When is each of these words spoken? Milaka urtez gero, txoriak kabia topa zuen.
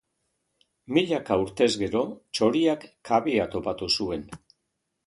Milaka 0.97 1.37
urtez 1.43 1.69
gero, 1.83 2.01
txoriak 2.39 2.89
kabia 3.11 3.49
topa 3.55 3.77
zuen. 3.97 4.31